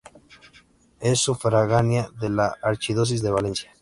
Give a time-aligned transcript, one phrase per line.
[0.99, 3.69] Es sufragánea de la archidiócesis de Valencia.